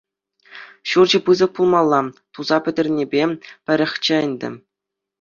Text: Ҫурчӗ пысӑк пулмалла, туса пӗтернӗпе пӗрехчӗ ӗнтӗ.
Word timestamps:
Ҫурчӗ 0.91 1.19
пысӑк 1.27 1.51
пулмалла, 1.59 2.01
туса 2.39 2.57
пӗтернӗпе 2.65 3.23
пӗрехчӗ 3.65 4.15
ӗнтӗ. 4.27 4.49